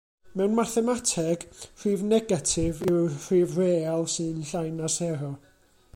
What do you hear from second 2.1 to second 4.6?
negatif yw rhif real sy'n